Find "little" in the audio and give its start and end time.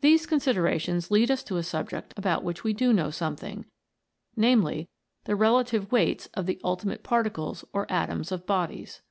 2.38-2.40